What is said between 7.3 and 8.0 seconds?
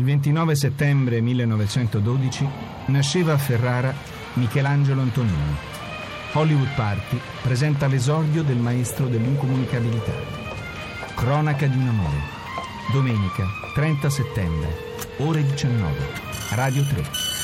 presenta